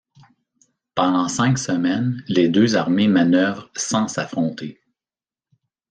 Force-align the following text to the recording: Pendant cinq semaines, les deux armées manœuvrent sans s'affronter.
Pendant 0.95 1.27
cinq 1.27 1.59
semaines, 1.59 2.23
les 2.27 2.49
deux 2.49 2.75
armées 2.75 3.07
manœuvrent 3.07 3.69
sans 3.75 4.07
s'affronter. 4.07 4.79